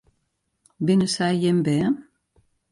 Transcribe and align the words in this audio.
Binne 0.85 1.07
sy 1.15 1.29
jim 1.41 1.59
bern? 1.65 1.95